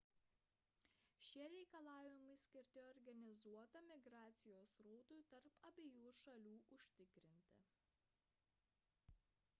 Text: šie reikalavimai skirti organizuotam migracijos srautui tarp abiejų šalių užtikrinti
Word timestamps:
šie 1.25 1.43
reikalavimai 1.55 2.31
skirti 2.43 2.81
organizuotam 2.85 3.91
migracijos 3.93 4.73
srautui 4.79 5.21
tarp 5.35 5.61
abiejų 5.71 6.17
šalių 6.25 6.57
užtikrinti 6.81 7.63